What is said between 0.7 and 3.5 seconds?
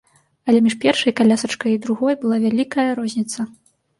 першай калясачкай і другой была вялікая розніца.